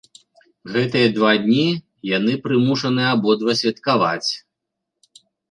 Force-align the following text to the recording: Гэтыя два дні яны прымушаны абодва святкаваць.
Гэтыя 0.77 1.11
два 1.17 1.33
дні 1.43 1.65
яны 2.17 2.33
прымушаны 2.47 3.03
абодва 3.13 3.57
святкаваць. 3.61 4.29